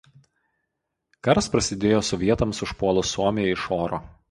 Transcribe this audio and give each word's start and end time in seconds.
Karas 1.27 1.51
prasidėjo 1.57 2.01
sovietams 2.09 2.65
užpuolus 2.69 3.15
Suomiją 3.19 3.55
iš 3.61 3.71
oro. 3.81 4.05